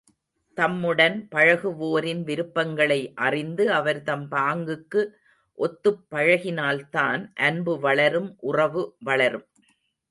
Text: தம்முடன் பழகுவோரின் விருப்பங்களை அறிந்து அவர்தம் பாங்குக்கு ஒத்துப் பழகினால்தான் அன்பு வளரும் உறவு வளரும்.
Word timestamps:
தம்முடன் 0.57 1.27
பழகுவோரின் 1.35 2.23
விருப்பங்களை 2.23 3.13
அறிந்து 3.15 3.71
அவர்தம் 3.71 4.31
பாங்குக்கு 4.31 5.05
ஒத்துப் 5.53 6.05
பழகினால்தான் 6.11 7.31
அன்பு 7.35 7.79
வளரும் 7.79 8.35
உறவு 8.39 8.95
வளரும். 8.99 9.47